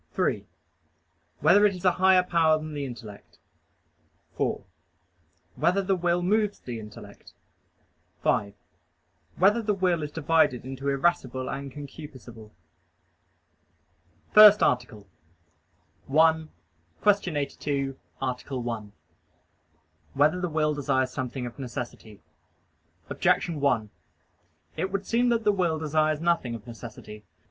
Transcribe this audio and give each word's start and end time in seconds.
(3) 0.13 0.47
Whether 1.41 1.63
it 1.63 1.75
is 1.75 1.85
a 1.85 1.91
higher 2.01 2.23
power 2.23 2.57
than 2.57 2.73
the 2.73 2.85
intellect? 2.85 3.37
(4) 4.35 4.65
Whether 5.55 5.83
the 5.83 5.95
will 5.95 6.23
moves 6.23 6.59
the 6.59 6.79
intellect? 6.79 7.33
(5) 8.23 8.55
Whether 9.35 9.61
the 9.61 9.75
will 9.75 10.01
is 10.01 10.09
divided 10.11 10.65
into 10.65 10.89
irascible 10.89 11.47
and 11.47 11.71
concupiscible?_______________________ 11.71 12.49
FIRST 14.33 14.63
ARTICLE 14.63 15.07
[I, 16.09 16.47
Q. 16.47 17.37
82, 17.37 17.99
Art. 18.19 18.43
1] 18.49 18.93
Whether 20.15 20.41
the 20.41 20.49
Will 20.49 20.73
Desires 20.73 21.11
Something 21.11 21.45
of 21.45 21.59
Necessity? 21.59 22.23
Objection 23.11 23.59
1: 23.59 23.91
It 24.77 24.91
would 24.91 25.05
seem 25.05 25.29
that 25.29 25.43
the 25.43 25.51
will 25.51 25.77
desires 25.77 26.19
nothing 26.19 26.55
of 26.55 26.65
necessity. 26.65 27.23